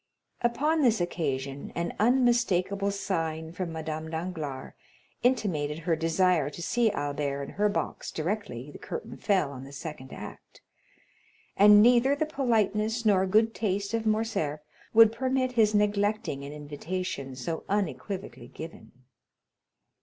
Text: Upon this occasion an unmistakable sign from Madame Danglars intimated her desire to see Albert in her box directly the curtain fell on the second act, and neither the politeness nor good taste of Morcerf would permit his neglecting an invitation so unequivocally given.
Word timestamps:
Upon 0.41 0.81
this 0.81 0.99
occasion 0.99 1.71
an 1.75 1.93
unmistakable 1.99 2.89
sign 2.89 3.51
from 3.51 3.71
Madame 3.71 4.09
Danglars 4.09 4.73
intimated 5.21 5.77
her 5.77 5.95
desire 5.95 6.49
to 6.49 6.59
see 6.63 6.89
Albert 6.89 7.43
in 7.43 7.49
her 7.51 7.69
box 7.69 8.09
directly 8.09 8.71
the 8.71 8.79
curtain 8.79 9.15
fell 9.15 9.51
on 9.51 9.63
the 9.63 9.71
second 9.71 10.11
act, 10.11 10.61
and 11.55 11.83
neither 11.83 12.15
the 12.15 12.25
politeness 12.25 13.05
nor 13.05 13.27
good 13.27 13.53
taste 13.53 13.93
of 13.93 14.07
Morcerf 14.07 14.61
would 14.91 15.11
permit 15.11 15.51
his 15.51 15.75
neglecting 15.75 16.43
an 16.43 16.51
invitation 16.51 17.35
so 17.35 17.63
unequivocally 17.69 18.47
given. 18.47 18.91